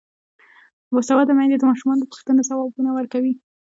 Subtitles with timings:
[0.93, 3.33] باسواده میندې د ماشومانو د پوښتنو ځوابونه ورکوي.